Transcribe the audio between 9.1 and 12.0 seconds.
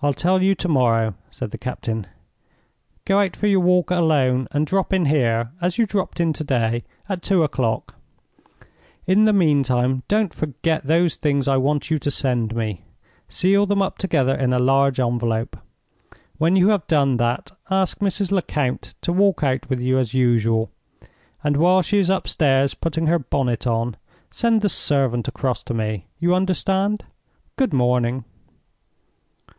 the meantime, don't forget those things I want you